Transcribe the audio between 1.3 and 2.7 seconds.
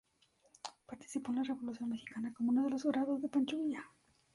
en la revolución mexicana como uno